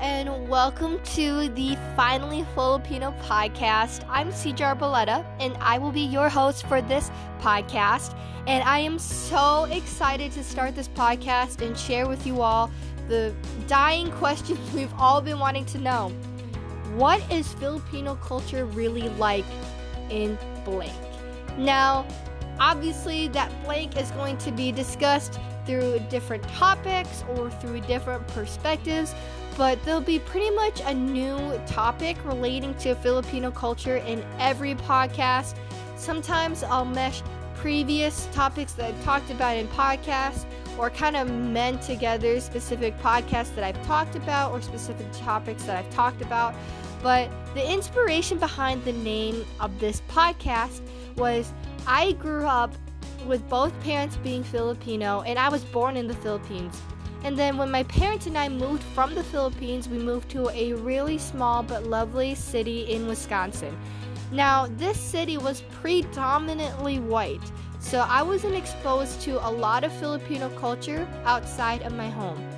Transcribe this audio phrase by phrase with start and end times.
[0.00, 4.04] and welcome to the Finally Filipino podcast.
[4.10, 8.14] I'm CJ Baletta, and I will be your host for this podcast.
[8.46, 12.70] And I am so excited to start this podcast and share with you all
[13.08, 13.34] the
[13.68, 16.10] dying questions we've all been wanting to know.
[16.94, 19.46] What is Filipino culture really like
[20.10, 20.92] in blank?
[21.56, 22.06] Now,
[22.60, 29.14] obviously, that blank is going to be discussed through different topics or through different perspectives,
[29.56, 35.56] but there'll be pretty much a new topic relating to Filipino culture in every podcast.
[35.96, 37.22] Sometimes I'll mesh
[37.54, 40.44] previous topics that I've talked about in podcasts
[40.78, 45.76] or kind of mend together specific podcasts that I've talked about or specific topics that
[45.76, 46.54] I've talked about.
[47.02, 50.80] But the inspiration behind the name of this podcast
[51.16, 51.52] was
[51.86, 52.74] I grew up
[53.26, 56.80] with both parents being Filipino, and I was born in the Philippines.
[57.24, 60.74] And then when my parents and I moved from the Philippines, we moved to a
[60.74, 63.76] really small but lovely city in Wisconsin.
[64.30, 67.42] Now, this city was predominantly white,
[67.80, 72.55] so I wasn't exposed to a lot of Filipino culture outside of my home.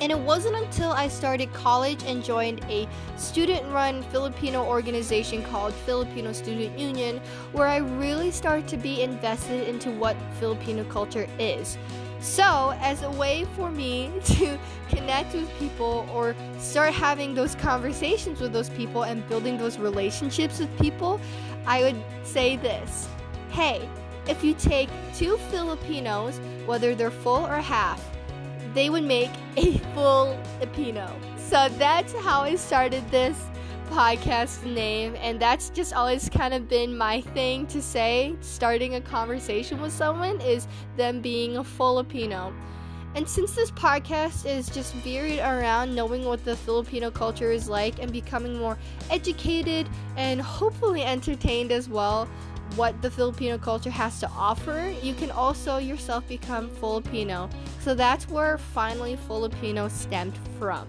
[0.00, 5.72] And it wasn't until I started college and joined a student run Filipino organization called
[5.72, 7.20] Filipino Student Union
[7.52, 11.78] where I really started to be invested into what Filipino culture is.
[12.20, 18.40] So, as a way for me to connect with people or start having those conversations
[18.40, 21.20] with those people and building those relationships with people,
[21.66, 23.08] I would say this
[23.50, 23.88] Hey,
[24.28, 28.02] if you take two Filipinos, whether they're full or half,
[28.76, 31.10] they would make a full Filipino.
[31.38, 33.36] So that's how I started this
[33.88, 38.36] podcast name, and that's just always kind of been my thing to say.
[38.40, 42.52] Starting a conversation with someone is them being a Filipino.
[43.14, 47.98] And since this podcast is just veered around knowing what the Filipino culture is like
[47.98, 48.76] and becoming more
[49.08, 49.88] educated
[50.18, 52.28] and hopefully entertained as well,
[52.74, 57.48] what the Filipino culture has to offer, you can also yourself become Filipino.
[57.86, 60.88] So that's where finally Filipino stemmed from.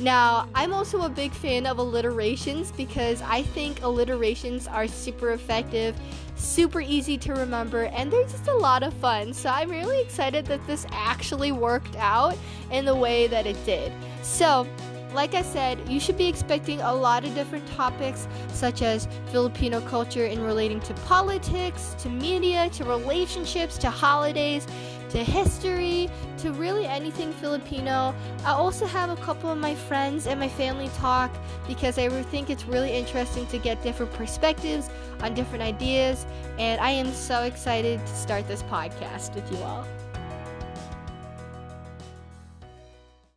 [0.00, 5.94] Now, I'm also a big fan of alliterations because I think alliterations are super effective,
[6.34, 9.32] super easy to remember, and they're just a lot of fun.
[9.32, 12.36] So I'm really excited that this actually worked out
[12.72, 13.92] in the way that it did.
[14.22, 14.66] So,
[15.14, 19.80] like I said, you should be expecting a lot of different topics, such as Filipino
[19.80, 24.66] culture in relating to politics, to media, to relationships, to holidays,
[25.10, 26.08] to history,
[26.38, 28.14] to really anything Filipino.
[28.44, 31.30] I also have a couple of my friends and my family talk
[31.68, 34.88] because I think it's really interesting to get different perspectives
[35.20, 36.26] on different ideas,
[36.58, 39.86] and I am so excited to start this podcast with you all.